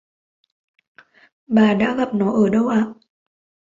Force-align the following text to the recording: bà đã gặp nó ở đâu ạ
bà 1.47 1.73
đã 1.73 1.95
gặp 1.95 2.13
nó 2.13 2.31
ở 2.31 2.49
đâu 2.49 2.67
ạ 2.67 2.85